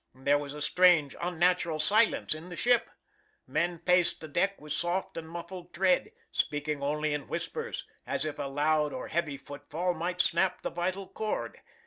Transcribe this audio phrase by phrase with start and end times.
[0.15, 2.89] There was a strange, unnatural silence in the ship.
[3.45, 8.39] Men paced the deck with soft and muffled tread, speaking only in whispers, as if
[8.39, 11.61] a loud or heavy footfall might snap the vital cord.